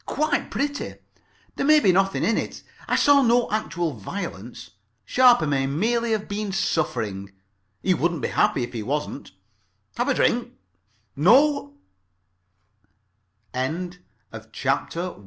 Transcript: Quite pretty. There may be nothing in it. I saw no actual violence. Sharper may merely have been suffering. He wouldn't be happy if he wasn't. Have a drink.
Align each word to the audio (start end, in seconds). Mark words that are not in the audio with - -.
Quite 0.07 0.49
pretty. 0.49 0.95
There 1.57 1.65
may 1.65 1.79
be 1.79 1.91
nothing 1.91 2.23
in 2.23 2.35
it. 2.35 2.63
I 2.87 2.95
saw 2.95 3.21
no 3.21 3.51
actual 3.51 3.91
violence. 3.93 4.71
Sharper 5.05 5.45
may 5.45 5.67
merely 5.67 6.11
have 6.11 6.27
been 6.27 6.51
suffering. 6.51 7.31
He 7.83 7.93
wouldn't 7.93 8.21
be 8.23 8.29
happy 8.29 8.63
if 8.63 8.73
he 8.73 8.81
wasn't. 8.81 9.31
Have 9.97 10.07
a 10.07 10.15
drink. 10.15 10.53